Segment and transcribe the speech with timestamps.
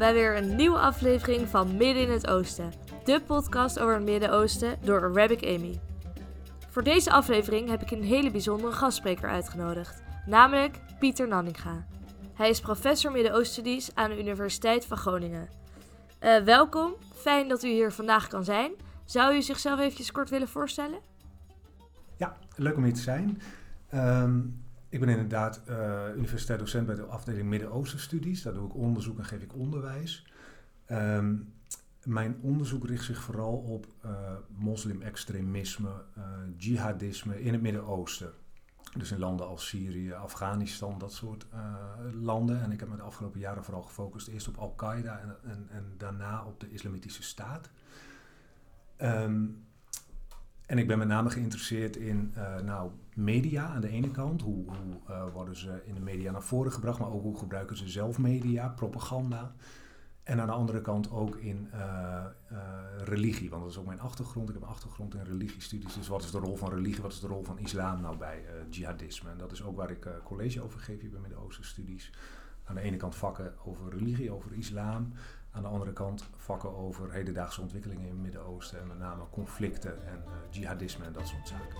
[0.00, 2.72] Bij weer een nieuwe aflevering van Midden in het Oosten,
[3.04, 5.80] de podcast over het Midden-Oosten door Arabic Amy.
[6.68, 11.86] Voor deze aflevering heb ik een hele bijzondere gastspreker uitgenodigd, namelijk Pieter Nanninga.
[12.34, 15.48] Hij is professor Midden-Oostenstudies aan de Universiteit van Groningen.
[16.20, 18.72] Uh, welkom, fijn dat u hier vandaag kan zijn.
[19.04, 20.98] Zou u zichzelf eventjes kort willen voorstellen?
[22.16, 23.42] Ja, leuk om hier te zijn.
[23.94, 28.42] Um, ik ben inderdaad uh, universiteit docent bij de afdeling Midden-Oosten Studies.
[28.42, 30.26] Daar doe ik onderzoek en geef ik onderwijs.
[30.90, 31.52] Um,
[32.04, 34.10] mijn onderzoek richt zich vooral op uh,
[34.48, 36.24] moslim-extremisme, uh,
[36.56, 38.32] jihadisme in het Midden-Oosten.
[38.96, 41.46] Dus in landen als Syrië, Afghanistan, dat soort
[42.12, 42.62] landen.
[42.62, 46.44] En ik heb me de afgelopen jaren vooral gefocust eerst op Al-Qaeda en, en, daarna
[46.44, 47.70] op de Islamitische Staat.
[49.02, 49.64] Um,
[50.66, 52.34] en ik ben met name geïnteresseerd in
[52.64, 52.90] nou,
[53.20, 54.42] media aan de ene kant.
[54.42, 57.76] Hoe, hoe uh, worden ze in de media naar voren gebracht, maar ook hoe gebruiken
[57.76, 59.54] ze zelf media, propaganda.
[60.22, 62.24] En aan de andere kant ook in uh,
[62.98, 64.48] religie, want dat is ook mijn achtergrond.
[64.48, 65.94] Ik heb een achtergrond in religiestudies.
[65.94, 68.44] Dus wat is de rol van religie, wat is de rol van islam nou bij
[68.70, 69.30] jihadisme?
[69.30, 72.12] En dat is ook waar ik college over geef hier bij Midden-Oosten Studies.
[72.64, 75.12] Aan de ene kant vakken over religie, over islam.
[75.52, 80.06] Aan de andere kant vakken over hedendaagse ontwikkelingen in het Midden-Oosten en met name conflicten
[80.06, 81.78] en uh, jihadisme en dat soort zaken.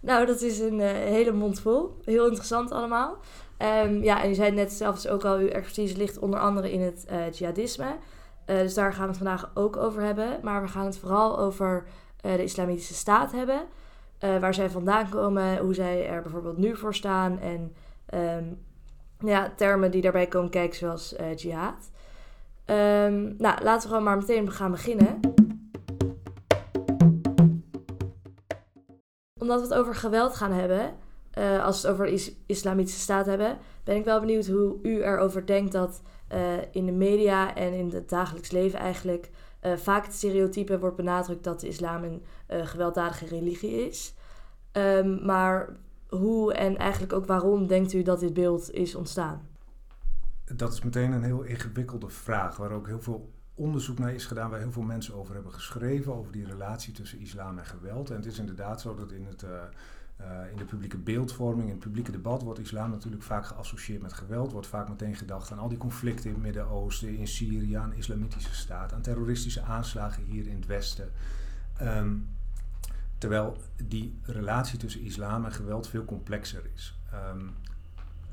[0.00, 1.96] Nou, dat is een uh, hele mond vol.
[2.04, 3.16] Heel interessant allemaal.
[3.58, 6.80] Um, ja, en u zei net zelfs ook al, uw expertise ligt onder andere in
[6.80, 7.96] het uh, jihadisme.
[8.44, 10.38] dus daar gaan we het vandaag ook over hebben.
[10.42, 11.84] Maar we gaan het vooral over
[12.20, 13.62] de Islamitische Staat hebben.
[14.24, 17.74] Uh, waar zij vandaan komen, hoe zij er bijvoorbeeld nu voor staan en
[18.14, 18.58] um,
[19.18, 21.90] ja, termen die daarbij komen kijken, zoals uh, jihad.
[22.66, 25.20] Um, nou, laten we gewoon maar meteen gaan beginnen.
[29.40, 30.94] Omdat we het over geweld gaan hebben,
[31.38, 34.78] uh, als we het over de is islamitische staat hebben, ben ik wel benieuwd hoe
[34.82, 36.02] u erover denkt dat
[36.70, 39.30] in de media en in het dagelijks leven eigenlijk
[39.62, 44.14] uh, vaak het stereotype wordt benadrukt dat de islam een uh, gewelddadige religie is.
[44.72, 45.76] Um, maar
[46.08, 49.48] hoe en eigenlijk ook waarom denkt u dat dit beeld is ontstaan?
[50.44, 54.50] Dat is meteen een heel ingewikkelde vraag, waar ook heel veel onderzoek naar is gedaan,
[54.50, 58.10] waar heel veel mensen over hebben geschreven, over die relatie tussen islam en geweld.
[58.10, 59.42] En het is inderdaad zo dat in het.
[59.42, 59.50] Uh,
[60.50, 64.52] in de publieke beeldvorming, in het publieke debat wordt islam natuurlijk vaak geassocieerd met geweld.
[64.52, 67.96] Wordt vaak meteen gedacht aan al die conflicten in het Midden-Oosten, in Syrië, aan de
[67.96, 71.10] islamitische staat, aan terroristische aanslagen hier in het Westen.
[71.82, 72.28] Um,
[73.18, 76.98] terwijl die relatie tussen islam en geweld veel complexer is.
[77.30, 77.54] Um,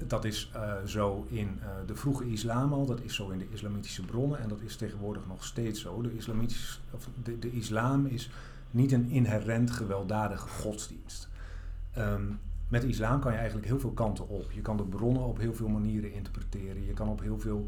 [0.07, 3.49] dat is uh, zo in uh, de vroege islam al, dat is zo in de
[3.51, 6.01] islamitische bronnen en dat is tegenwoordig nog steeds zo.
[6.01, 8.29] De, de islam is
[8.71, 11.29] niet een inherent gewelddadige godsdienst.
[11.97, 14.51] Um, met islam kan je eigenlijk heel veel kanten op.
[14.51, 16.85] Je kan de bronnen op heel veel manieren interpreteren.
[16.85, 17.65] Je kan op heel veel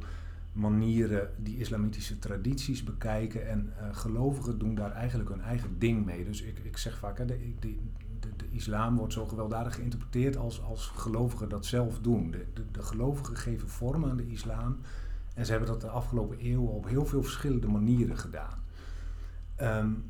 [0.54, 3.48] manieren die islamitische tradities bekijken.
[3.48, 6.26] En uh, gelovigen doen daar eigenlijk hun eigen ding mee.
[6.26, 7.76] Dus ik, ik zeg vaak, hè, de, de,
[8.38, 12.36] de, islam wordt zo gewelddadig geïnterpreteerd als, als gelovigen dat zelf doen.
[12.72, 14.78] De gelovigen geven vorm aan de islam.
[15.34, 18.64] En ze hebben dat de afgelopen eeuwen op heel veel verschillende manieren gedaan.
[19.62, 20.04] Um,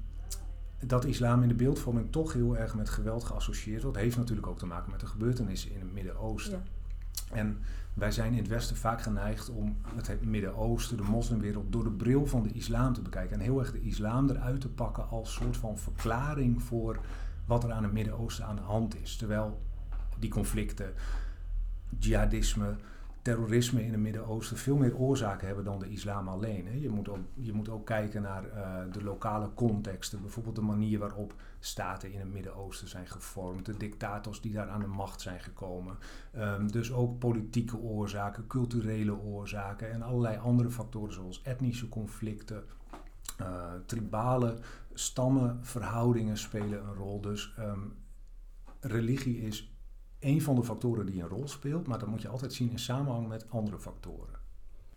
[0.86, 4.58] dat islam in de beeldvorming toch heel erg met geweld geassocieerd wordt, heeft natuurlijk ook
[4.58, 6.64] te maken met de gebeurtenissen in het Midden-Oosten.
[7.30, 7.36] Ja.
[7.36, 7.58] En
[7.94, 12.26] wij zijn in het Westen vaak geneigd om het Midden-Oosten, de moslimwereld, door de bril
[12.26, 13.36] van de islam te bekijken.
[13.36, 17.00] En heel erg de islam eruit te pakken als soort van verklaring voor
[17.46, 19.16] wat er aan het Midden-Oosten aan de hand is.
[19.16, 19.62] Terwijl
[20.20, 20.94] die conflicten,
[22.00, 22.76] jihadisme,
[23.22, 26.68] terrorisme in het Midden-Oosten veel meer oorzaken hebben dan de islam alleen.
[26.68, 26.74] Hè.
[26.74, 30.22] Je, moet ook, je moet ook kijken naar uh, de lokale contexten.
[30.22, 33.66] Bijvoorbeeld de manier waarop staten in het Midden-Oosten zijn gevormd.
[33.66, 35.98] De dictators die daar aan de macht zijn gekomen.
[36.38, 42.64] Um, dus ook politieke oorzaken, culturele oorzaken en allerlei andere factoren zoals etnische conflicten.
[43.42, 44.58] Uh, tribale
[44.94, 47.22] stammenverhoudingen spelen een rol.
[47.22, 47.94] Dus um,
[48.80, 49.71] religie is
[50.22, 52.80] een van de factoren die een rol speelt, maar dat moet je altijd zien in
[52.80, 54.40] samenhang met andere factoren.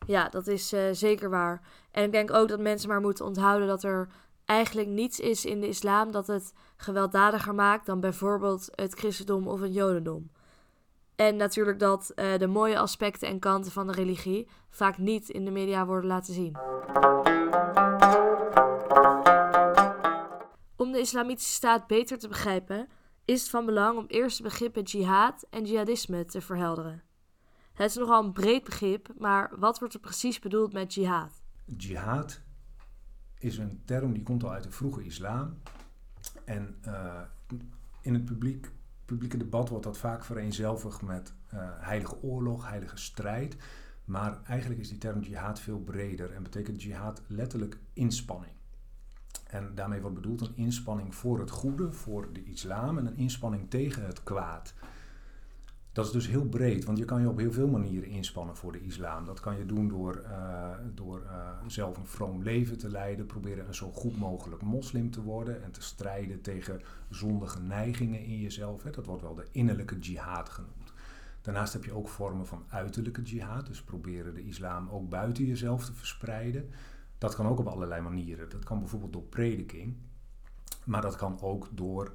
[0.07, 1.63] Ja, dat is uh, zeker waar.
[1.91, 4.09] En ik denk ook dat mensen maar moeten onthouden dat er
[4.45, 9.61] eigenlijk niets is in de islam dat het gewelddadiger maakt dan bijvoorbeeld het christendom of
[9.61, 10.31] het jodendom.
[11.17, 15.45] En natuurlijk dat uh, de mooie aspecten en kanten van de religie vaak niet in
[15.45, 16.57] de media worden laten zien.
[20.77, 22.89] Om de islamitische staat beter te begrijpen,
[23.25, 27.03] is het van belang om eerst het begrippen jihad en jihadisme te verhelderen.
[27.73, 31.43] Het is nogal een breed begrip, maar wat wordt er precies bedoeld met jihad?
[31.77, 32.41] Jihad
[33.39, 35.59] is een term die komt al uit de vroege islam.
[36.45, 37.21] En uh,
[38.01, 38.71] in het publiek
[39.05, 43.57] publieke debat wordt dat vaak vereenzelvigd met uh, heilige oorlog, heilige strijd.
[44.05, 48.53] Maar eigenlijk is die term jihad veel breder en betekent jihad letterlijk inspanning.
[49.47, 53.71] En daarmee wordt bedoeld een inspanning voor het goede, voor de islam en een inspanning
[53.71, 54.75] tegen het kwaad.
[55.93, 58.73] Dat is dus heel breed, want je kan je op heel veel manieren inspannen voor
[58.73, 59.25] de islam.
[59.25, 63.67] Dat kan je doen door, uh, door uh, zelf een vroom leven te leiden, proberen
[63.67, 68.83] een zo goed mogelijk moslim te worden en te strijden tegen zondige neigingen in jezelf.
[68.83, 68.91] Hè.
[68.91, 70.93] Dat wordt wel de innerlijke jihad genoemd.
[71.43, 75.85] Daarnaast heb je ook vormen van uiterlijke jihad, dus proberen de islam ook buiten jezelf
[75.85, 76.71] te verspreiden.
[77.25, 78.49] Dat kan ook op allerlei manieren.
[78.49, 79.97] Dat kan bijvoorbeeld door prediking,
[80.85, 82.15] maar dat kan ook door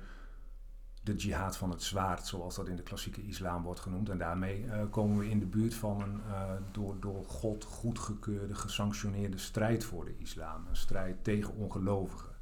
[1.03, 4.09] de jihad van het zwaard, zoals dat in de klassieke islam wordt genoemd.
[4.09, 8.55] En daarmee uh, komen we in de buurt van een uh, door, door God goedgekeurde,
[8.55, 10.67] gesanctioneerde strijd voor de islam.
[10.67, 12.35] Een strijd tegen ongelovigen.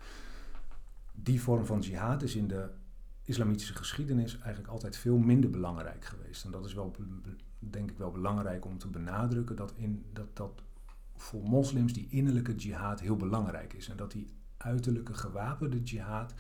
[1.11, 2.69] Die vorm van jihad is in de
[3.23, 6.45] islamitische geschiedenis eigenlijk altijd veel minder belangrijk geweest.
[6.45, 6.95] En dat is wel,
[7.59, 10.65] denk ik wel belangrijk om te benadrukken, dat, in, dat, dat
[11.17, 13.89] voor moslims die innerlijke jihad heel belangrijk is.
[13.89, 16.33] En dat die uiterlijke gewapende jihad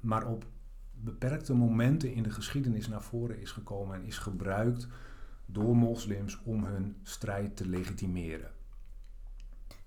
[0.00, 0.44] maar op
[0.92, 4.86] beperkte momenten in de geschiedenis naar voren is gekomen en is gebruikt
[5.46, 8.50] door moslims om hun strijd te legitimeren.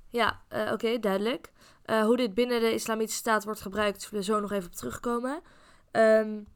[0.09, 1.51] Ja, uh, oké, duidelijk.
[1.85, 4.75] Uh, hoe dit binnen de Islamitische Staat wordt gebruikt, zullen we zo nog even op
[4.75, 5.41] terugkomen.
[5.91, 6.47] Um,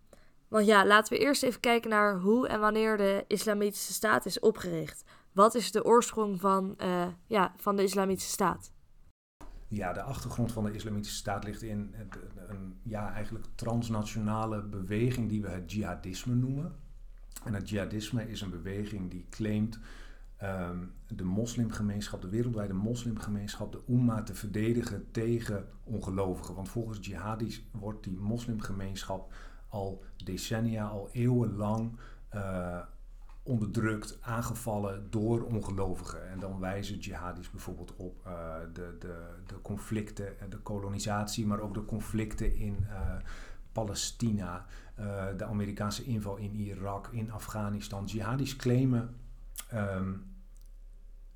[0.47, 4.39] want ja, laten we eerst even kijken naar hoe en wanneer de Islamitische Staat is
[4.39, 5.03] opgericht.
[5.31, 8.71] Wat is de oorsprong van, uh, ja, van de Islamitische Staat?
[9.67, 11.95] Ja, de achtergrond van de Islamitische Staat ligt in
[12.47, 16.75] een ja, eigenlijk transnationale beweging die we het jihadisme noemen.
[17.43, 19.79] En het jihadisme is een beweging die claimt
[20.43, 26.55] um, de moslimgemeenschap, de wereldwijde moslimgemeenschap, de umma te verdedigen tegen ongelovigen.
[26.55, 29.33] Want volgens jihadis wordt die moslimgemeenschap
[29.67, 31.97] al decennia, al eeuwenlang
[32.35, 32.79] uh,
[33.49, 36.29] onderdrukt, aangevallen door ongelovigen.
[36.29, 41.73] En dan wijzen jihadis bijvoorbeeld op uh, de, de, de conflicten, de kolonisatie, maar ook
[41.73, 43.15] de conflicten in uh,
[43.71, 44.65] Palestina,
[45.37, 48.05] de Amerikaanse inval in Irak, in Afghanistan.
[48.05, 49.15] Jihadis claimen
[49.73, 50.23] um,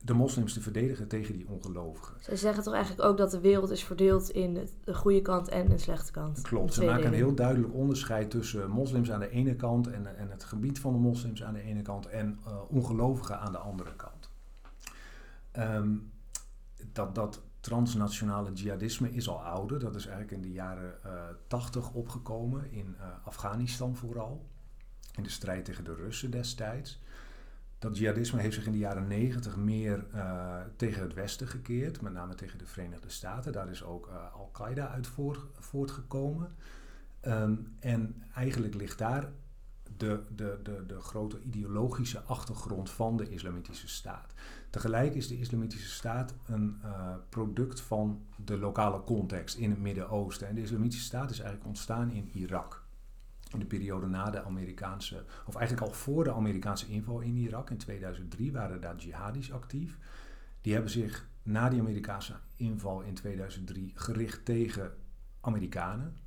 [0.06, 2.16] de moslims te verdedigen tegen die ongelovigen.
[2.20, 5.70] Ze zeggen toch eigenlijk ook dat de wereld is verdeeld in de goede kant en
[5.70, 6.42] de slechte kant?
[6.42, 10.30] Klopt, ze maken een heel duidelijk onderscheid tussen moslims aan de ene kant en, en
[10.30, 13.96] het gebied van de moslims aan de ene kant en uh, ongelovigen aan de andere
[13.96, 14.30] kant.
[15.58, 16.12] Um,
[16.92, 21.12] dat, dat transnationale jihadisme is al ouder, dat is eigenlijk in de jaren uh,
[21.48, 24.46] 80 opgekomen, in uh, Afghanistan vooral,
[25.16, 27.02] in de strijd tegen de Russen destijds
[27.84, 32.14] dat jihadisme heeft zich in de jaren negentig meer uh, tegen het Westen gekeerd, met
[32.14, 33.52] name tegen de Verenigde Staten.
[33.52, 36.56] Daar is ook uh, Al-Qaeda uit voort, voortgekomen.
[37.28, 39.32] Um, en eigenlijk ligt daar
[39.98, 44.34] de, de, de, de grote ideologische achtergrond van de Islamitische Staat.
[44.70, 50.48] Tegelijk is de Islamitische Staat een uh, product van de lokale context in het Midden-Oosten.
[50.48, 52.83] En de Islamitische Staat is eigenlijk ontstaan in Irak
[53.54, 57.70] in de periode na de Amerikaanse, of eigenlijk al voor de Amerikaanse inval in Irak
[57.70, 59.98] in 2003 waren daar jihadis actief.
[60.62, 64.92] Die hebben zich na die Amerikaanse inval in 2003 gericht tegen
[65.42, 66.18] Amerikanen,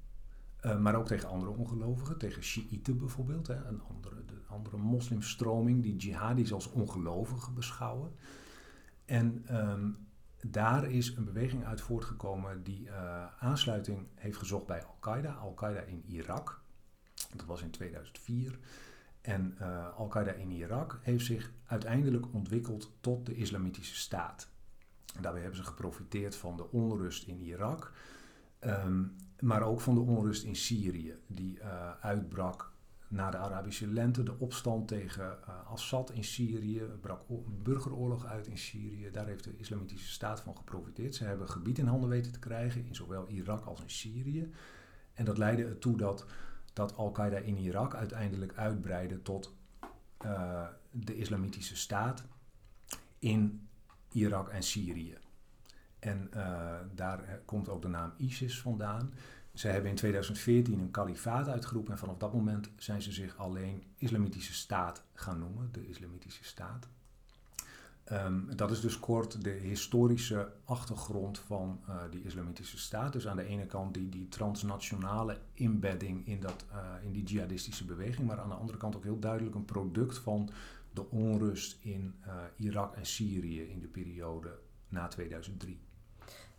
[0.65, 5.97] uh, maar ook tegen andere ongelovigen, tegen Shiiten bijvoorbeeld, een andere, de andere moslimstroming die
[5.97, 8.13] jihadis als ongelovigen beschouwen.
[9.05, 10.07] En um,
[10.41, 16.03] daar is een beweging uit voortgekomen die uh, aansluiting heeft gezocht bij Al-Qaeda, Al-Qaeda in
[16.07, 16.61] Irak.
[17.35, 18.59] Dat was in 2004.
[19.21, 24.49] En uh, Al-Qaeda in Irak heeft zich uiteindelijk ontwikkeld tot de Islamitische Staat.
[25.15, 27.93] En daarbij hebben ze geprofiteerd van de onrust in Irak,
[28.61, 32.73] um, maar ook van de onrust in Syrië, die uh, uitbrak
[33.09, 38.47] na de Arabische lente, de opstand tegen uh, Assad in Syrië, brak een burgeroorlog uit
[38.47, 39.11] in Syrië.
[39.11, 41.15] Daar heeft de Islamitische Staat van geprofiteerd.
[41.15, 44.53] Ze hebben gebied in handen weten te krijgen in zowel Irak als in Syrië.
[45.15, 46.27] En dat leidde ertoe dat
[46.77, 49.55] dat Al-Qaeda in Irak uiteindelijk uitbreidde tot
[50.25, 52.25] uh, de Islamitische Staat
[53.19, 53.69] in
[54.13, 55.19] Irak en Syrië.
[55.99, 59.15] En uh, daar komt ook de naam ISIS vandaan.
[59.55, 63.83] Ze hebben in 2014 een kalifaat uitgeroepen en vanaf dat moment zijn ze zich alleen
[63.97, 66.89] Islamitische Staat gaan noemen, de Islamitische Staat.
[68.13, 73.13] Um, dat is dus kort de historische achtergrond van uh, die islamitische staat.
[73.13, 77.85] Dus aan de ene kant die, die transnationale inbedding in, dat, uh, in die jihadistische
[77.85, 80.51] beweging, maar aan de andere kant ook heel duidelijk een product van
[80.93, 84.59] de onrust in uh, Irak en Syrië in de periode
[84.89, 85.81] na 2003.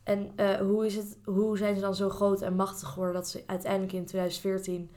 [0.03, 3.43] En hoe, is het, hoe zijn ze dan zo groot en machtig geworden dat ze
[3.45, 4.89] uiteindelijk in 2014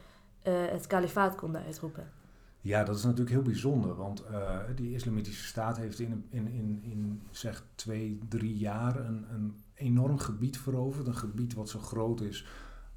[0.43, 2.20] het kalifaat konden uitroepen.
[2.61, 6.81] Ja, dat is natuurlijk heel bijzonder, want uh, die islamitische staat heeft in, in, in,
[6.83, 11.07] in zeg twee, drie jaar een, een enorm gebied veroverd.
[11.07, 12.47] Een gebied wat zo groot is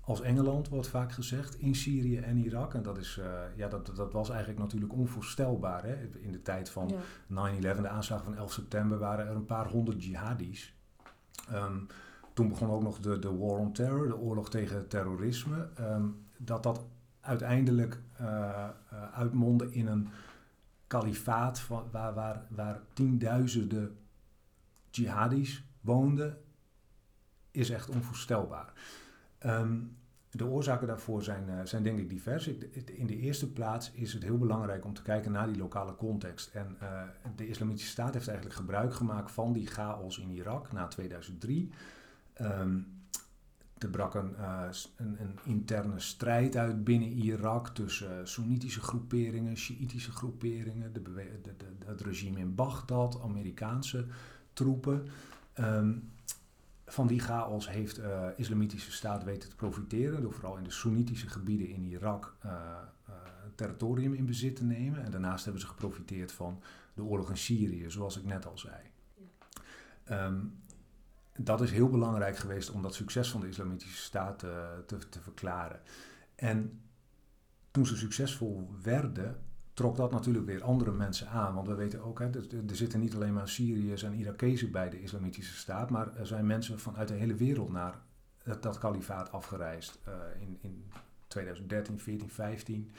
[0.06, 2.74] als Engeland, wordt vaak gezegd, in Syrië en Irak.
[2.74, 5.84] En dat, is, uh, ja, dat, dat was eigenlijk natuurlijk onvoorstelbaar.
[5.84, 5.96] Hè?
[6.20, 6.92] In de tijd van
[7.30, 7.78] ja.
[7.78, 10.76] 9-11, de aanslagen van 11 september, waren er een paar honderd jihadis.
[11.54, 11.88] Um,
[12.34, 15.70] toen begon ook nog de, de War on Terror, de oorlog tegen terrorisme.
[15.80, 16.86] Um, dat dat
[17.24, 18.70] uiteindelijk uh,
[19.14, 20.08] uitmondde in een
[20.88, 23.98] kalifaat van, waar, waar, waar tienduizenden
[24.90, 26.38] jihadis woonden,
[27.52, 28.74] is echt onvoorstelbaar.
[29.46, 29.98] Um,
[30.30, 32.48] de oorzaken daarvoor zijn, uh, zijn denk ik divers.
[32.86, 36.50] In de eerste plaats is het heel belangrijk om te kijken naar die lokale context.
[36.54, 36.78] En
[37.36, 41.72] de Islamitische Staat heeft eigenlijk gebruik gemaakt van die chaos in Irak na 2003.
[42.42, 43.03] Um,
[43.84, 49.58] er brak een, uh, een, een, interne strijd uit binnen Irak tussen uh, Soenitische groeperingen,
[49.58, 54.06] Sjiitische groeperingen, de de, de, het regime in Bagdad, Amerikaanse
[54.54, 55.08] troepen.
[55.60, 56.12] Um,
[56.86, 60.72] van die chaos heeft de uh, Islamitische Staat weten te profiteren door vooral in de
[60.72, 62.36] Soenitische gebieden in Irak
[63.56, 65.04] territorium in bezit te nemen.
[65.04, 66.62] En daarnaast hebben ze geprofiteerd van
[66.94, 68.76] de oorlog in Syrië, zoals ik net al zei.
[70.12, 70.62] Um,
[71.40, 74.52] dat is heel belangrijk geweest om dat succes van de Islamitische Staat uh,
[74.86, 75.80] te, te verklaren.
[76.36, 76.82] En
[77.72, 79.40] toen ze succesvol werden,
[79.74, 81.54] trok dat natuurlijk weer andere mensen aan.
[81.54, 82.30] Want we weten ook, hè,
[82.68, 86.46] er zitten niet alleen maar Syriërs en Irakezen bij de Islamitische Staat, maar er zijn
[86.46, 88.02] mensen vanuit de hele wereld naar
[88.60, 90.00] dat, kalifaat afgereisd.
[90.08, 90.84] Uh, in, in
[91.28, 92.92] 2013, 14, 15.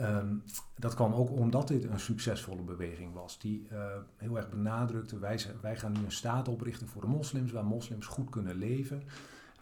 [0.00, 0.42] Um,
[0.74, 3.78] dat kwam ook omdat dit een succesvolle beweging was, die uh,
[4.16, 8.06] heel erg benadrukte: wij, wij gaan nu een staat oprichten voor de moslims, waar moslims
[8.06, 9.02] goed kunnen leven.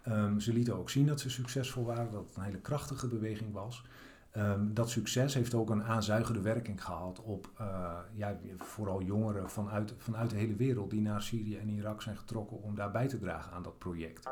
[0.09, 3.53] Um, ze lieten ook zien dat ze succesvol waren, dat het een hele krachtige beweging
[3.53, 3.85] was.
[4.37, 9.95] Um, dat succes heeft ook een aanzuigende werking gehad op uh, ja, vooral jongeren vanuit,
[9.99, 13.19] vanuit de hele wereld die naar Syrië en Irak zijn getrokken om daar bij te
[13.19, 14.29] dragen aan dat project.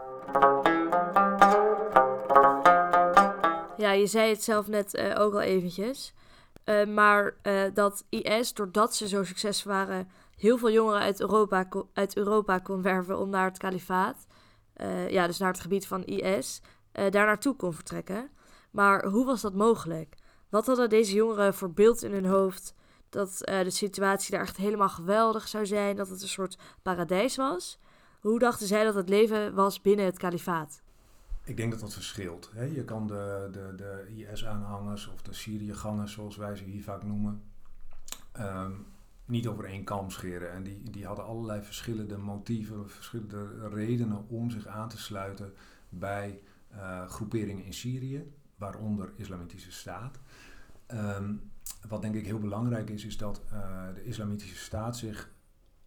[3.83, 6.15] Ja, je zei het zelf net uh, ook al eventjes.
[6.65, 11.69] Uh, maar uh, dat IS, doordat ze zo succesvol waren, heel veel jongeren uit Europa,
[11.93, 14.27] uit Europa kon werven om naar het kalifaat.
[15.09, 16.61] ja, dus naar het gebied van IS.
[16.93, 18.31] daar naartoe kon vertrekken.
[18.71, 20.15] Maar hoe was dat mogelijk?
[20.49, 22.75] Wat hadden deze jongeren voor beeld in hun hoofd
[23.09, 25.97] dat de situatie daar echt helemaal geweldig zou zijn?
[25.97, 27.79] Dat het een soort paradijs was?
[28.21, 30.83] Hoe dachten zij dat het leven was binnen het kalifaat?
[31.45, 32.51] Ik denk dat dat verschilt.
[32.55, 32.65] Hè.
[32.65, 37.43] Je kan de, de, de IS-aanhangers of de Syriëgangers, zoals wij ze hier vaak noemen,
[38.39, 38.87] um,
[39.25, 40.53] niet over één kam scheren.
[40.53, 45.53] En die, die hadden allerlei verschillende motieven, verschillende redenen om zich aan te sluiten
[45.89, 46.41] bij
[46.73, 50.19] uh, groeperingen in Syrië, waaronder Islamitische Staat.
[50.89, 51.51] Um,
[51.89, 55.31] wat denk ik heel belangrijk is, is dat uh, de Islamitische Staat zich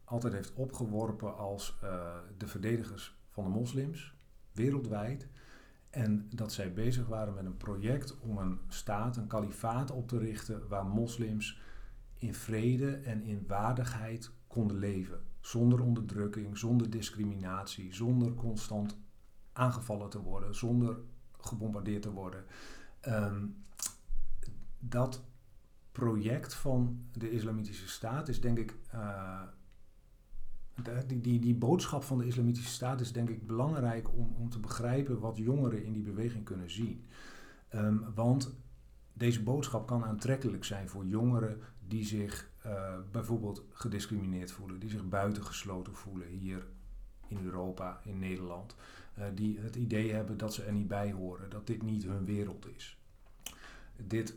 [0.04, 4.14] altijd heeft opgeworpen als uh, de verdedigers van de moslims,
[4.52, 5.28] wereldwijd.
[5.96, 10.18] En dat zij bezig waren met een project om een staat, een kalifaat op te
[10.18, 11.62] richten waar moslims
[12.16, 15.20] in vrede en in waardigheid konden leven.
[15.40, 18.98] Zonder onderdrukking, zonder discriminatie, zonder constant
[19.54, 20.98] aangevallen te worden, zonder
[21.40, 22.46] gebombardeerd te worden.
[23.08, 23.66] Um,
[24.80, 25.24] dat
[25.92, 29.42] project van de Islamitische Staat is denk ik uh,
[31.08, 34.60] die, die, die boodschap van de Islamitische Staat is denk ik belangrijk om, om te
[34.60, 37.06] begrijpen wat jongeren in die beweging kunnen zien.
[37.76, 38.56] Um, want
[39.14, 45.10] deze boodschap kan aantrekkelijk zijn voor jongeren die zich uh, bijvoorbeeld gediscrimineerd voelen, die zich
[45.10, 46.68] buitengesloten voelen hier
[47.28, 48.76] in Europa, in Nederland,
[49.18, 52.26] uh, die het idee hebben dat ze er niet bij horen, dat dit niet hun
[52.26, 53.00] wereld is.
[54.08, 54.36] Dit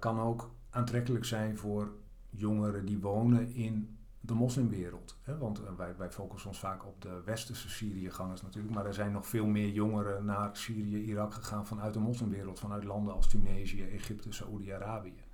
[0.00, 1.92] kan ook aantrekkelijk zijn voor
[2.30, 5.18] jongeren die wonen in de moslimwereld.
[5.38, 8.74] Want uh, wij, wij focussen ons vaak op de westerse Syriëgangers natuurlijk.
[8.74, 12.58] Maar er zijn nog veel meer jongeren naar Syrië, Irak gegaan vanuit de moslimwereld.
[12.58, 15.24] Vanuit landen als Tunesië, Egypte, Saoedi-Arabië.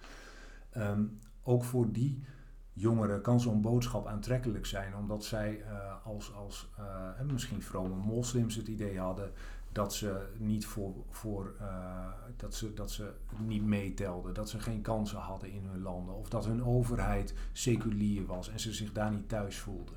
[0.77, 2.25] Um, ook voor die
[2.73, 4.97] jongeren kan zo'n boodschap aantrekkelijk zijn.
[4.97, 9.33] Omdat zij uh, als, als uh, misschien vrome moslims het idee hadden
[9.73, 12.07] dat ze niet voor, voor uh,
[12.37, 13.13] dat, ze, dat ze
[13.47, 18.27] niet meetelden, dat ze geen kansen hadden in hun landen, of dat hun overheid seculier
[18.27, 19.95] was en ze zich daar niet thuis voelden.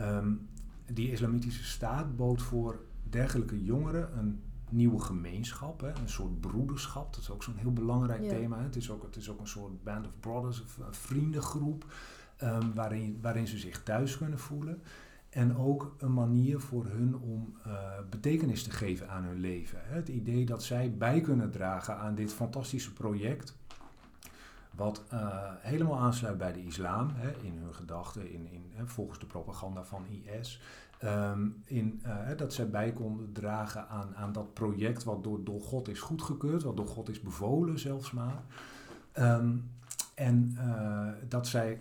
[0.00, 0.48] Um,
[0.92, 7.12] die islamitische staat bood voor dergelijke jongeren een nieuwe gemeenschap, hè, een soort broederschap.
[7.12, 8.56] Dat is ook zo'n heel belangrijk thema.
[8.56, 8.62] Hè.
[8.62, 11.92] Het, is ook, het is ook een soort band of brothers, een vriendengroep,
[12.42, 14.82] um, waarin, waarin ze zich thuis kunnen voelen.
[15.30, 17.54] En ook een manier voor hun om
[18.10, 19.78] betekenis te geven aan hun leven.
[19.82, 23.58] Het idee dat zij bij kunnen dragen aan dit fantastische project
[24.70, 25.02] wat
[25.60, 30.04] helemaal aansluit bij de islam, hè, in hun gedachten, in, in, volgens de propaganda van
[30.06, 30.60] IS.
[30.98, 35.60] Ehm, in, uh, dat zij bij konden dragen aan, aan dat project wat door, door
[35.60, 38.42] God is goedgekeurd, wat door God is bevolen zelfs maar.
[39.12, 39.56] Ehm,
[40.14, 40.56] en
[41.28, 41.80] dat zij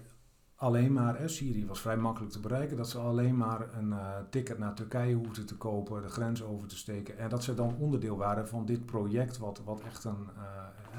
[0.60, 4.18] alleen maar, hè, Syrië was vrij makkelijk te bereiken, dat ze alleen maar een uh,
[4.30, 7.18] ticket naar Turkije hoefden te kopen, de grens over te steken.
[7.18, 10.28] En dat ze dan onderdeel waren van dit project, wat, wat echt een,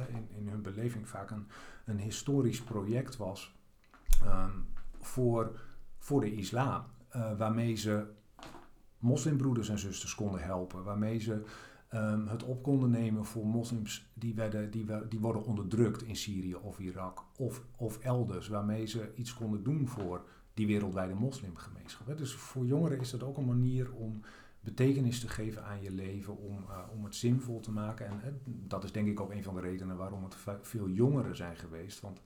[0.08, 1.46] in, in hun beleving vaak een,
[1.84, 3.54] een historisch project was
[4.24, 4.66] um,
[5.00, 5.60] voor,
[5.98, 6.84] voor de islam.
[7.16, 8.06] Uh, waarmee ze
[8.98, 10.84] moslimbroeders en zusters konden helpen.
[10.84, 11.42] Waarmee ze
[11.94, 16.54] um, het op konden nemen voor moslims die, werden, die, die worden onderdrukt in Syrië
[16.54, 18.48] of Irak of, of elders.
[18.48, 22.18] Waarmee ze iets konden doen voor die wereldwijde moslimgemeenschap.
[22.18, 24.20] Dus voor jongeren is dat ook een manier om
[24.60, 28.06] betekenis te geven aan je leven, om, uh, om het zinvol te maken.
[28.06, 31.36] En uh, dat is denk ik ook een van de redenen waarom het veel jongeren
[31.36, 32.00] zijn geweest.
[32.00, 32.20] Want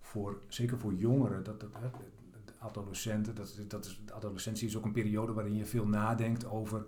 [0.00, 1.70] voor, zeker voor jongeren, dat, dat,
[2.58, 6.84] adolescenten, dat, dat is, de adolescentie is ook een periode waarin je veel nadenkt over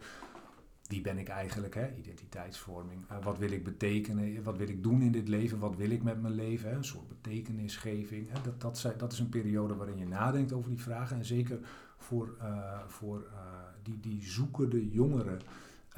[0.88, 1.94] wie ben ik eigenlijk, hè?
[1.94, 3.10] identiteitsvorming.
[3.10, 6.02] Uh, wat wil ik betekenen, wat wil ik doen in dit leven, wat wil ik
[6.02, 8.30] met mijn leven, een soort betekenisgeving.
[8.30, 8.40] Hè?
[8.42, 11.16] Dat, dat, dat is een periode waarin je nadenkt over die vragen.
[11.16, 11.58] En zeker
[11.96, 13.38] voor, uh, voor uh,
[13.82, 15.40] die, die zoekende jongeren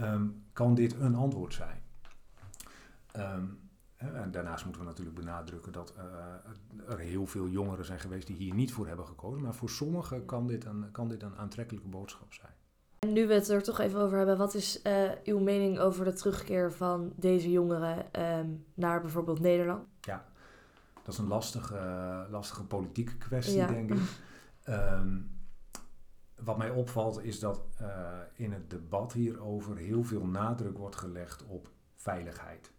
[0.00, 1.80] um, kan dit een antwoord zijn.
[3.96, 5.94] En daarnaast moeten we natuurlijk benadrukken dat
[6.88, 9.42] er heel veel jongeren zijn geweest die hier niet voor hebben gekozen.
[9.42, 12.52] Maar voor sommigen kan dit een, kan dit een aantrekkelijke boodschap zijn.
[13.12, 16.12] Nu we het er toch even over hebben, wat is uh, uw mening over de
[16.12, 19.86] terugkeer van deze jongeren um, naar bijvoorbeeld Nederland?
[20.00, 20.24] Ja,
[21.02, 23.66] dat is een lastige, lastige politieke kwestie, ja.
[23.66, 24.00] denk ik.
[24.68, 25.30] Um,
[26.44, 31.44] wat mij opvalt is dat uh, in het debat hierover heel veel nadruk wordt gelegd
[31.44, 32.70] op veiligheid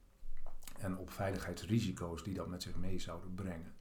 [0.77, 3.73] en op veiligheidsrisico's die dat met zich mee zouden brengen.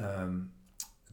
[0.00, 0.52] Um,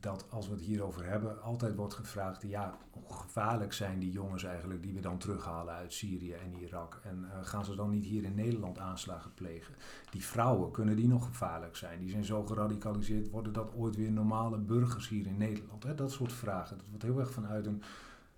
[0.03, 4.43] dat als we het hierover hebben, altijd wordt gevraagd: ja, hoe gevaarlijk zijn die jongens
[4.43, 6.99] eigenlijk die we dan terughalen uit Syrië en Irak?
[7.03, 9.75] En uh, gaan ze dan niet hier in Nederland aanslagen plegen?
[10.09, 11.99] Die vrouwen, kunnen die nog gevaarlijk zijn?
[11.99, 15.83] Die zijn zo geradicaliseerd, worden dat ooit weer normale burgers hier in Nederland?
[15.83, 15.95] Hè?
[15.95, 16.77] Dat soort vragen.
[16.77, 17.81] Dat wordt heel erg vanuit een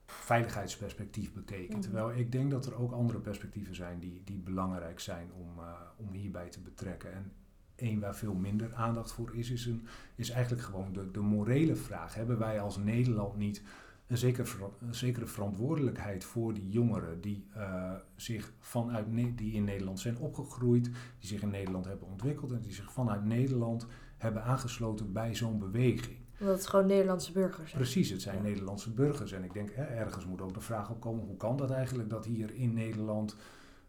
[0.06, 1.74] veiligheidsperspectief bekeken.
[1.74, 1.82] Mhm.
[1.82, 5.72] Terwijl ik denk dat er ook andere perspectieven zijn die, die belangrijk zijn om, uh,
[5.96, 7.14] om hierbij te betrekken.
[7.14, 7.32] En
[7.76, 11.76] één waar veel minder aandacht voor is, is, een, is eigenlijk gewoon de, de morele
[11.76, 12.14] vraag.
[12.14, 13.62] Hebben wij als Nederland niet
[14.08, 20.00] een zekere, een zekere verantwoordelijkheid voor die jongeren die, uh, zich vanuit die in Nederland
[20.00, 25.14] zijn opgegroeid, die zich in Nederland hebben ontwikkeld en die zich vanuit Nederland hebben aangesloten
[25.14, 26.18] bij zo'n beweging?
[26.40, 27.82] Omdat het gewoon Nederlandse burgers zijn.
[27.82, 29.32] Precies, het zijn Nederlandse burgers.
[29.32, 32.26] En ik denk, hè, ergens moet ook de vraag opkomen, hoe kan dat eigenlijk dat
[32.26, 33.36] hier in Nederland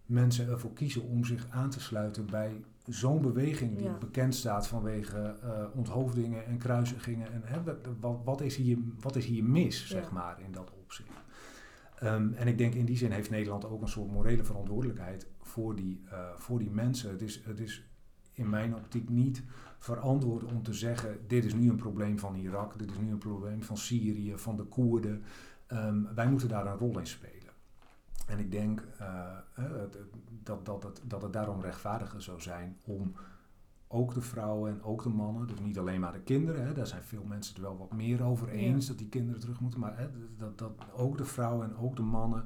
[0.06, 3.98] mensen ervoor kiezen om zich aan te sluiten bij zo'n beweging die ja.
[3.98, 7.32] bekend staat vanwege uh, onthoofdingen en kruisigingen.
[7.32, 7.60] En hè,
[8.00, 11.24] wat, wat, is hier, wat is hier mis, zeg maar, in dat opzicht?
[12.02, 15.76] Um, en ik denk in die zin heeft Nederland ook een soort morele verantwoordelijkheid voor
[15.76, 17.10] die, uh, voor die mensen.
[17.10, 17.88] Het is, het is
[18.32, 19.42] in mijn optiek niet
[19.78, 23.18] verantwoord om te zeggen: dit is nu een probleem van Irak, dit is nu een
[23.18, 25.22] probleem van Syrië, van de Koerden.
[25.72, 27.35] Um, wij moeten daar een rol in spelen.
[28.26, 29.38] En ik denk uh,
[30.42, 33.14] dat, dat, het, dat het daarom rechtvaardiger zou zijn om
[33.88, 36.86] ook de vrouwen en ook de mannen, dus niet alleen maar de kinderen, hè, daar
[36.86, 38.88] zijn veel mensen het wel wat meer over eens ja.
[38.88, 42.02] dat die kinderen terug moeten, maar hè, dat, dat ook de vrouwen en ook de
[42.02, 42.44] mannen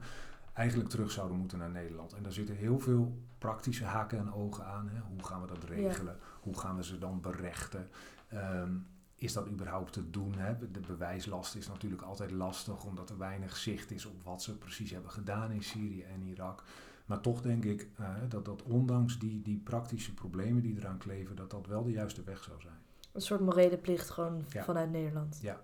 [0.52, 2.12] eigenlijk terug zouden moeten naar Nederland.
[2.12, 4.88] En daar zitten heel veel praktische haken en ogen aan.
[4.88, 5.00] Hè.
[5.00, 6.16] Hoe gaan we dat regelen?
[6.20, 6.26] Ja.
[6.40, 7.88] Hoe gaan we ze dan berechten?
[8.32, 8.86] Um,
[9.20, 10.34] is dat überhaupt te doen?
[10.38, 10.70] Hè?
[10.70, 14.90] De bewijslast is natuurlijk altijd lastig, omdat er weinig zicht is op wat ze precies
[14.90, 16.62] hebben gedaan in Syrië en Irak.
[17.04, 21.36] Maar toch denk ik uh, dat dat ondanks die, die praktische problemen die eraan kleven,
[21.36, 22.78] dat dat wel de juiste weg zou zijn.
[23.12, 24.64] Een soort morele plicht gewoon ja.
[24.64, 25.38] vanuit Nederland.
[25.42, 25.60] Ja.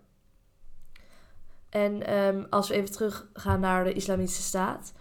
[1.69, 4.93] En um, als we even teruggaan naar de Islamitische Staat.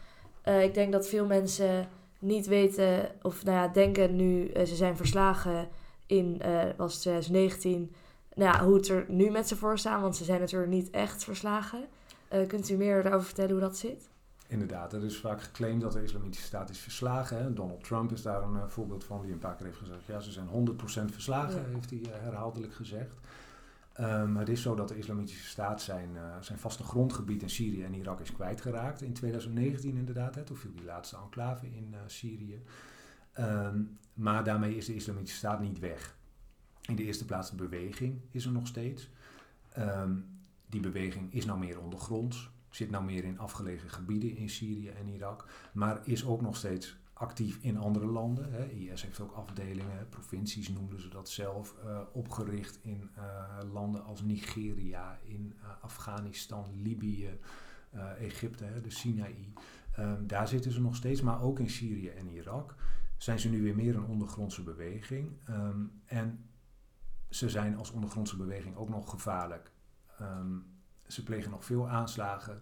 [0.45, 1.87] Uh, ik denk dat veel mensen
[2.19, 5.67] niet weten, of nou ja, denken nu, uh, ze zijn verslagen
[6.05, 6.41] in,
[6.77, 7.95] was 2019
[8.35, 10.89] nou ja, hoe het er nu met ze voor staat, want ze zijn natuurlijk niet
[10.89, 11.85] echt verslagen.
[12.33, 14.09] Uh, kunt u meer daarover vertellen hoe dat zit?
[14.47, 17.37] Inderdaad, er is vaak geclaimd dat de islamitische staat is verslagen.
[17.37, 17.53] Hè.
[17.53, 20.19] Donald Trump is daar een uh, voorbeeld van, die een paar keer heeft gezegd: ja,
[20.19, 21.73] ze zijn 100% verslagen, ja.
[21.73, 23.19] heeft hij uh, herhaaldelijk gezegd.
[23.99, 27.93] Um, het is zo dat de islamitische staat zijn, zijn vaste grondgebied in Syrië en
[27.93, 29.01] Irak is kwijtgeraakt.
[29.01, 32.61] In 2019 inderdaad, hè, toen viel die laatste enclave in Syrië.
[33.39, 36.15] Um, maar daarmee is de islamitische staat niet weg.
[36.87, 39.09] In de eerste plaats de beweging is er nog steeds.
[39.77, 40.25] Um,
[40.65, 42.51] die beweging is nou meer ondergronds.
[42.69, 46.97] zit nou meer in afgelegen gebieden in Syrië en Irak, maar is ook nog steeds
[47.13, 48.53] actief in andere landen.
[48.53, 48.65] Hè.
[48.65, 54.21] IS heeft ook afdelingen, provincies noemden ze dat zelf, uh, opgericht in uh, landen als
[54.21, 57.39] Nigeria, in uh, Afghanistan, Libië,
[58.19, 59.53] Egypte, hè, de Sinaï.
[59.99, 62.75] Um, daar zitten ze nog steeds, maar ook in Syrië en Irak
[63.17, 65.31] zijn ze nu weer meer een ondergrondse beweging.
[65.49, 66.45] Um, en
[67.35, 69.71] ze zijn als ondergrondse beweging ook nog gevaarlijk.
[70.21, 70.65] Um,
[71.07, 72.61] ze plegen nog veel aanslagen.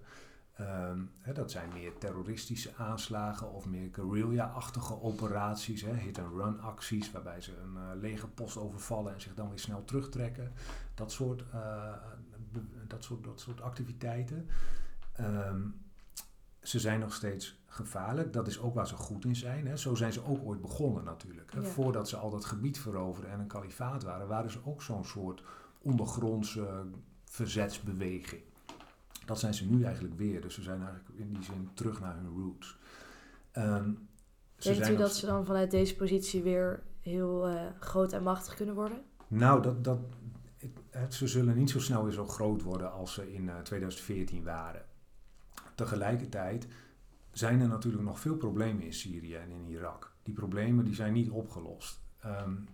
[1.20, 7.74] Hè, dat zijn meer terroristische aanslagen of meer guerrilla-achtige operaties, hit-and-run acties, waarbij ze een
[7.76, 10.52] uh, legerpost overvallen en zich dan weer snel terugtrekken.
[10.94, 11.94] Dat soort, uh,
[12.88, 14.48] dat soort, dat soort activiteiten.
[15.20, 15.83] Um,
[16.64, 18.34] ze zijn nog steeds gevaarlijk.
[18.34, 19.68] Dat is ook waar ze goed in zijn.
[19.68, 19.78] Hè.
[19.78, 21.52] Zo zijn ze ook ooit begonnen natuurlijk.
[21.54, 21.60] Hè.
[21.60, 21.66] Ja.
[21.66, 25.44] Voordat ze al dat gebied veroverden en een kalifaat waren, waren ze ook zo'n soort
[25.82, 26.86] ondergrondse
[27.26, 28.42] verzetsbeweging.
[29.26, 30.42] Dat zijn ze nu eigenlijk weer.
[30.42, 32.78] Dus ze zijn eigenlijk in die zin terug naar hun roots.
[33.54, 34.08] Um,
[34.56, 38.76] Denkt u dat ze dan vanuit deze positie weer heel uh, groot en machtig kunnen
[38.76, 39.02] worden?
[39.28, 40.00] Nou, dat, dat,
[40.90, 44.44] het, ze zullen niet zo snel weer zo groot worden als ze in uh, 2014
[44.44, 44.86] waren.
[45.76, 46.68] Tegelijkertijd
[47.32, 50.14] zijn er natuurlijk nog veel problemen in Syrië en in Irak.
[50.24, 52.02] Die problemen die zijn niet opgelost.
[52.26, 52.68] Um,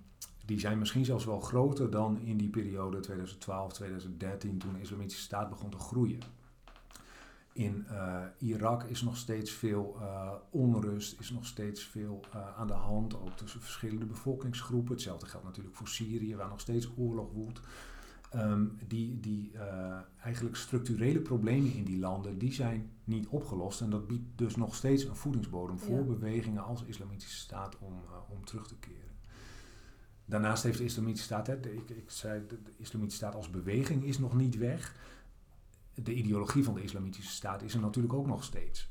[0.46, 5.22] die zijn misschien zelfs wel groter dan in die periode 2012, 2013, toen de Islamitische
[5.22, 6.20] Staat begon te groeien.
[7.54, 12.68] In uh, Irak is nog steeds veel uh, onrust, is nog steeds veel uh, aan
[12.68, 14.92] de hand, ook tussen verschillende bevolkingsgroepen.
[14.92, 17.62] Hetzelfde geldt natuurlijk voor Syrië, waar nog steeds oorlog woedt.
[18.36, 19.52] Um, die die
[20.24, 23.82] eigenlijk structurele problemen in die landen, die zijn niet opgelost.
[23.82, 26.04] En dat biedt dus nog steeds een voedingsbodem voor ja.
[26.04, 27.94] bewegingen als Islamitische Staat om,
[28.30, 29.18] om terug te keren.
[30.26, 33.50] Daarnaast heeft de Islamitische Staat, hè, de, ik, ik zei, de, de Islamitische Staat als
[33.50, 34.96] beweging is nog niet weg.
[35.94, 38.90] De ideologie van de Islamitische Staat is er natuurlijk ook nog steeds.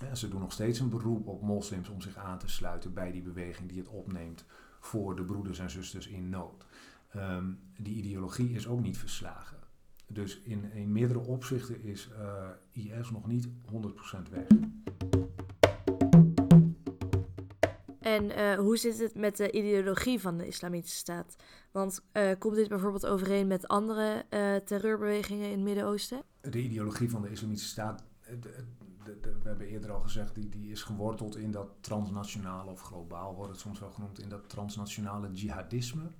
[0.00, 3.12] Ja, ze doen nog steeds een beroep op moslims om zich aan te sluiten bij
[3.12, 4.44] die beweging die het opneemt
[4.80, 6.66] voor de broeders en zusters in nood.
[7.16, 9.56] Um, die ideologie is ook niet verslagen.
[10.08, 13.50] Dus in, in meerdere opzichten is uh, IS nog niet 100%
[14.30, 14.46] weg.
[18.00, 21.36] En uh, hoe zit het met de ideologie van de Islamitische Staat?
[21.72, 24.24] Want uh, komt dit bijvoorbeeld overeen met andere
[24.64, 26.22] terreurbewegingen in het Midden-Oosten?
[26.40, 28.38] De ideologie van de Islamitische Staat, de,
[29.04, 32.80] de, de, we hebben eerder al gezegd, die, die is geworteld in dat transnationale, of
[32.80, 36.10] globaal wordt het soms wel genoemd, in dat transnationale jihadisme.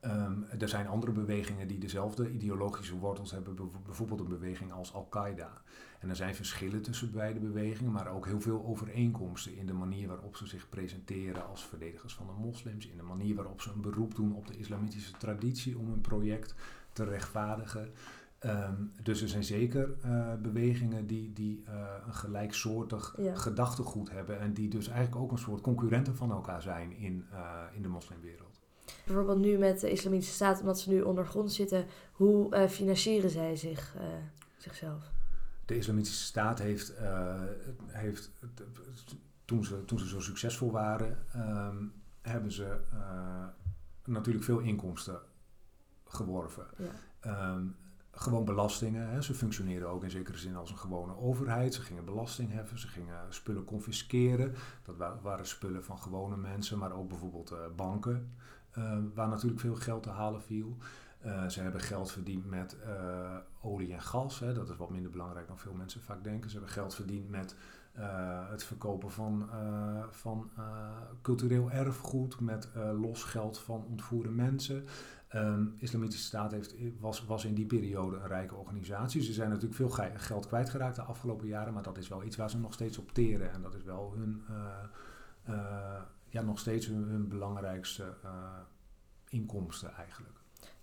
[0.00, 5.62] Um, er zijn andere bewegingen die dezelfde ideologische wortels hebben, bijvoorbeeld een beweging als Al-Qaeda.
[5.98, 10.08] En er zijn verschillen tussen beide bewegingen, maar ook heel veel overeenkomsten in de manier
[10.08, 13.80] waarop ze zich presenteren als verdedigers van de moslims, in de manier waarop ze een
[13.80, 16.54] beroep doen op de islamitische traditie om hun project
[16.92, 17.90] te rechtvaardigen.
[18.40, 23.34] Um, dus er zijn zeker uh, bewegingen die, die uh, een gelijksoortig ja.
[23.34, 27.62] gedachtegoed hebben en die dus eigenlijk ook een soort concurrenten van elkaar zijn in, uh,
[27.72, 28.55] in de moslimwereld.
[29.06, 33.96] Bijvoorbeeld nu met de Islamitische Staat, omdat ze nu ondergrond zitten, hoe financieren zij zich,
[34.56, 35.10] zichzelf?
[35.66, 37.42] de Islamitische Staat heeft, uh,
[37.86, 38.30] heeft
[39.44, 41.92] toen, ze, toen ze zo succesvol waren, um,
[42.22, 42.80] hebben ze
[44.04, 45.20] natuurlijk veel inkomsten
[46.04, 46.66] geworven.
[47.22, 47.52] Ja.
[47.54, 47.76] Um,
[48.10, 49.08] gewoon belastingen.
[49.08, 49.22] Hè.
[49.22, 51.74] Ze functioneerden ook in zekere zin als een gewone overheid.
[51.74, 54.54] Ze gingen belasting heffen, ze gingen spullen confisceren.
[54.84, 58.34] Dat wa waren spullen van gewone mensen, maar ook bijvoorbeeld uh, banken,
[59.14, 60.76] waar natuurlijk veel geld te halen viel.
[61.26, 64.38] Uh, ze hebben geld verdiend met uh, olie en gas.
[64.38, 64.54] Hè.
[64.54, 66.50] Dat is wat minder belangrijk dan veel mensen vaak denken.
[66.50, 67.56] Ze hebben geld verdiend met
[68.50, 69.48] het verkopen van,
[70.10, 70.50] van
[71.22, 72.68] cultureel erfgoed, met
[73.00, 74.84] los geld van ontvoerde mensen.
[75.34, 79.22] Um, Islamitische Staat heeft, was, was in die periode een rijke organisatie.
[79.22, 82.50] Ze zijn natuurlijk veel geld kwijtgeraakt de afgelopen jaren, maar dat is wel iets waar
[82.50, 83.52] ze nog steeds op teren.
[83.52, 84.42] En dat is wel hun,
[86.36, 88.14] ja, nog steeds hun, hun belangrijkste
[89.28, 90.34] inkomsten eigenlijk.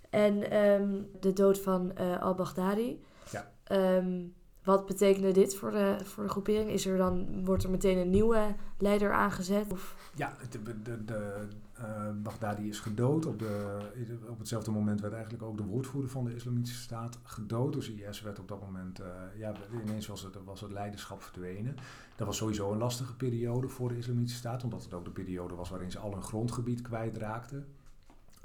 [0.10, 3.04] En um, de dood van uh, al-Baghdadi.
[3.32, 3.52] Ja.
[3.98, 4.34] Um,
[4.64, 6.70] wat betekende dit voor de, voor de groepering?
[6.70, 9.72] Is er dan, wordt er meteen een nieuwe leider aangezet?
[9.72, 10.12] Of?
[10.16, 11.48] Ja, de, de, de
[11.80, 13.26] uh, Baghdadi is gedood.
[13.26, 13.80] Op, de,
[14.28, 17.74] op hetzelfde moment werd eigenlijk ook de woordvoerder van de Islamitische Staat gedood.
[17.74, 19.06] Dus IS werd op dat moment, uh,
[19.38, 21.76] ja, ineens was het, was het leiderschap verdwenen.
[22.16, 25.56] Dat was sowieso een lastige periode voor de Islamitische Staat, omdat het ook de periode
[25.56, 27.66] was waarin ze al hun grondgebied kwijtraakten.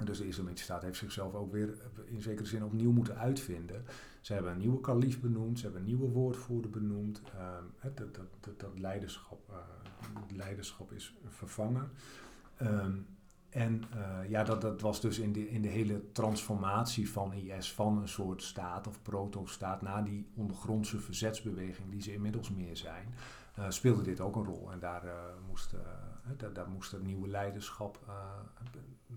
[0.03, 1.73] Dus de Islamitische Staat heeft zichzelf ook weer
[2.05, 3.85] in zekere zin opnieuw moeten uitvinden.
[4.21, 7.21] Ze hebben een nieuwe kalif benoemd, ze hebben een nieuwe woordvoerder benoemd.
[7.21, 9.57] Um, dat, dat, dat, dat, leiderschap, uh,
[10.35, 11.91] leiderschap is vervangen.
[12.61, 13.07] Um,
[13.49, 13.83] en
[14.27, 18.07] ja, dat, dat was dus in de, in de hele transformatie van IS van een
[18.07, 23.13] soort staat of proto-staat naar die ondergrondse verzetsbeweging die ze inmiddels meer zijn,
[23.69, 24.71] speelde dit ook een rol.
[24.71, 25.03] En daar,
[25.47, 25.73] moest,
[26.53, 27.99] daar moest het nieuwe leiderschap,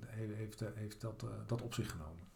[0.07, 2.27] heeft, heeft dat, dat op zich genomen.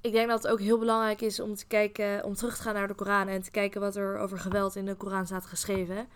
[0.00, 2.74] Ik denk dat het ook heel belangrijk is om te kijken, om terug te gaan
[2.74, 6.08] naar de Koran en te kijken wat er over geweld in de Koran staat geschreven.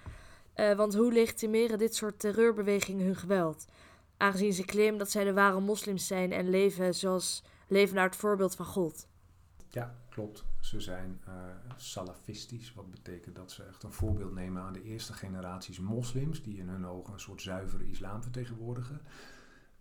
[0.57, 3.67] Uh, want hoe legitimeren dit soort terreurbewegingen hun geweld?
[4.17, 8.17] Aangezien ze claimen dat zij de ware moslims zijn en leven zoals leven naar het
[8.17, 9.07] voorbeeld van God.
[9.69, 10.45] Ja, klopt.
[10.61, 11.35] Ze zijn uh,
[11.77, 16.59] salafistisch, wat betekent dat ze echt een voorbeeld nemen aan de eerste generaties moslims, die
[16.59, 19.01] in hun ogen een soort zuivere islam vertegenwoordigen.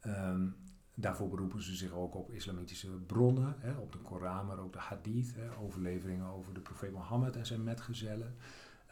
[0.07, 0.55] Um,
[0.93, 4.79] daarvoor beroepen ze zich ook op islamitische bronnen, hè, op de Koran, maar ook de
[4.79, 8.35] hadith, hè, overleveringen over de profeet Mohammed en zijn metgezellen.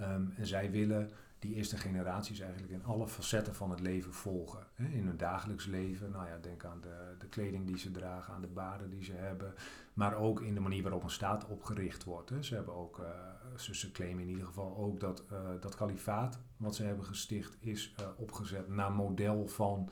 [0.01, 1.09] Um, en zij willen
[1.41, 4.67] die eerste generaties eigenlijk in alle facetten van het leven volgen.
[4.73, 4.85] Hè.
[4.85, 8.41] In hun dagelijks leven, nou ja, denk aan de, de kleding die ze dragen, aan
[8.41, 9.53] de baden die ze hebben,
[9.93, 12.29] maar ook in de manier waarop een staat opgericht wordt.
[12.29, 12.43] Hè.
[12.43, 16.75] Ze, hebben ook, uh, ze, claimen in ieder geval ook dat uh, dat kalifaat wat
[16.75, 19.89] ze hebben gesticht is uh, opgezet naar model van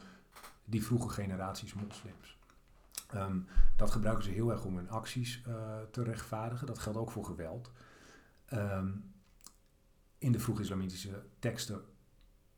[0.69, 2.37] die vroege generaties moslims.
[3.15, 6.67] Um, dat gebruiken ze heel erg om hun acties uh, te rechtvaardigen.
[6.67, 7.71] Dat geldt ook voor geweld.
[8.53, 9.13] Um,
[10.17, 11.81] in de vroeg-islamitische teksten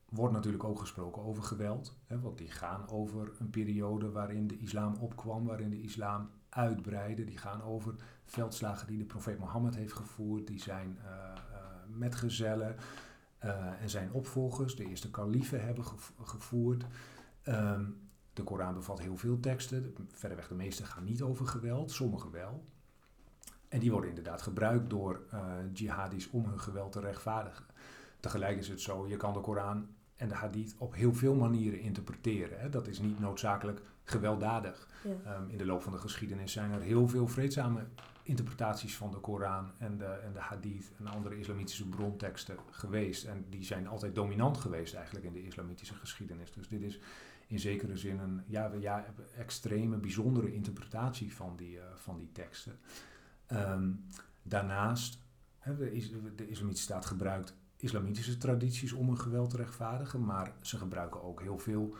[0.10, 1.98] wordt natuurlijk ook gesproken over geweld.
[2.06, 7.24] Hè, want die gaan over een periode waarin de islam opkwam, waarin de islam uitbreidde.
[7.24, 7.96] Die gaan over
[8.26, 10.48] veldslagen die de profeet Mohammed heeft gevoerd.
[10.48, 12.76] Die zijn uh, uh, metgezellen
[13.80, 15.86] en zijn opvolgers, de eerste kaliefen, hebben
[16.22, 16.86] gevoerd.
[17.48, 19.96] Um, de Koran bevat heel veel teksten.
[20.12, 22.66] Verreweg de meeste gaan niet over geweld, sommige wel.
[23.68, 27.66] En die worden inderdaad gebruikt door uh, jihadis om hun geweld te rechtvaardigen.
[28.20, 31.80] Tegelijk is het zo, je kan de Koran en de hadith op heel veel manieren
[31.80, 32.60] interpreteren.
[32.60, 32.70] Hè.
[32.70, 34.88] Dat is niet noodzakelijk gewelddadig.
[35.04, 35.36] Ja.
[35.36, 37.86] Um, in de loop van de geschiedenis zijn er heel veel vreedzame
[38.24, 43.26] interpretaties van de Koran en de, en de hadith en andere islamitische bronteksten geweest.
[43.26, 46.52] En die zijn altijd dominant geweest eigenlijk in de islamitische geschiedenis.
[46.52, 47.00] Dus dit is
[47.52, 52.80] in zekere zin een ja, ja, extreme, bijzondere interpretatie van die, uh, van die teksten.
[53.52, 54.06] Um,
[54.42, 55.20] daarnaast,
[55.58, 60.78] hè, de, de islamitische staat gebruikt islamitische tradities om een geweld te rechtvaardigen, maar ze
[60.78, 61.96] gebruiken ook heel veel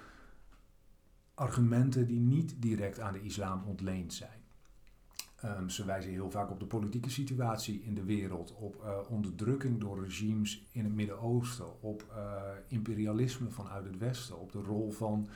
[1.34, 4.41] argumenten die niet direct aan de islam ontleend zijn.
[5.46, 9.80] Um, ze wijzen heel vaak op de politieke situatie in de wereld, op uh, onderdrukking
[9.80, 15.30] door regimes in het Midden-Oosten, op uh, imperialisme vanuit het Westen, op de rol van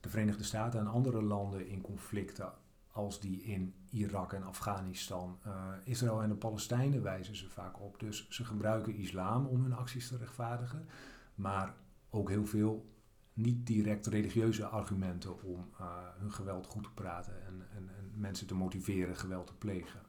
[0.00, 2.52] de Verenigde Staten en andere landen in conflicten
[2.90, 5.38] als die in Irak en Afghanistan.
[5.46, 8.00] Uh, Israël en de Palestijnen wijzen ze vaak op.
[8.00, 10.86] Dus ze gebruiken islam om hun acties te rechtvaardigen,
[11.34, 11.74] maar
[12.10, 12.91] ook heel veel
[13.34, 15.86] niet direct religieuze argumenten om uh,
[16.18, 20.00] hun geweld goed te praten en, en, en, mensen te motiveren geweld te plegen.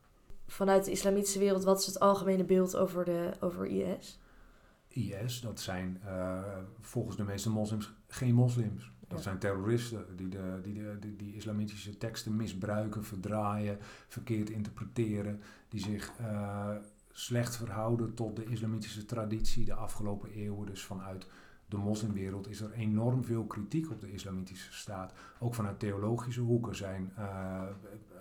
[0.48, 4.20] Vanuit de islamitische wereld, wat is het algemene beeld over, de, over IS?
[4.88, 6.44] IS, dat zijn uh,
[6.80, 8.92] volgens de meeste moslims geen moslims.
[9.08, 9.24] Dat ja.
[9.24, 15.80] zijn terroristen die, de, die, de, die, die, islamitische teksten misbruiken, verdraaien, verkeerd interpreteren, die
[15.80, 16.76] zich uh,
[17.12, 21.28] slecht verhouden tot de islamitische traditie de afgelopen eeuwen, dus vanuit
[21.74, 25.14] de moslimwereld is er enorm veel kritiek op de islamitische staat.
[25.40, 27.64] Ook vanuit theologische hoeken zijn uh,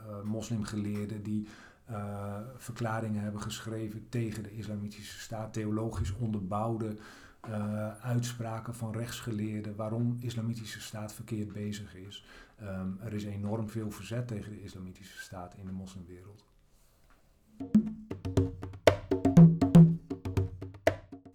[0.07, 1.47] uh, moslimgeleerden die
[1.91, 6.97] uh, verklaringen hebben geschreven tegen de islamitische staat, theologisch onderbouwde
[8.01, 12.25] uitspraken van rechtsgeleerden waarom islamitische staat verkeerd bezig is.
[12.63, 16.45] Um, er is enorm veel verzet tegen de islamitische staat in de moslimwereld.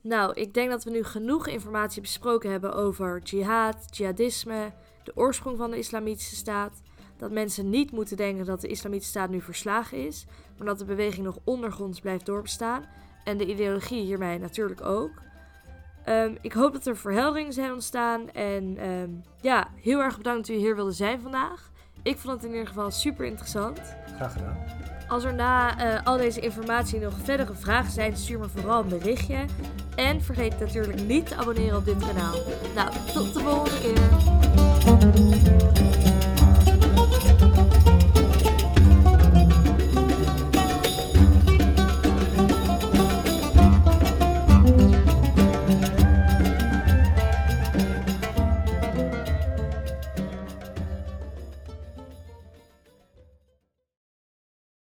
[0.08, 4.72] Nou, ik denk dat we nu genoeg informatie besproken hebben over jihad, jihadisme,
[5.04, 6.82] de oorsprong van de islamitische staat.
[7.18, 10.26] Dat mensen niet moeten denken dat de islamitische staat nu verslagen is,
[10.58, 12.86] maar dat de beweging nog ondergronds blijft doorbestaan.
[13.24, 15.12] En de ideologie hiermee natuurlijk ook.
[16.10, 18.30] Um, ik hoop dat er verhelderingen zijn ontstaan.
[18.32, 21.72] En um, ja, heel erg bedankt dat u hier wilde zijn vandaag.
[22.04, 23.82] Ik vond het in ieder geval super interessant.
[24.16, 24.97] Graag gedaan.
[25.08, 28.90] Als er na uh, al deze informatie nog verdere vragen zijn, stuur me vooral een
[28.90, 29.46] berichtje.
[29.96, 32.36] En vergeet natuurlijk niet te abonneren op dit kanaal.
[32.76, 34.47] Nou, tot de volgende keer.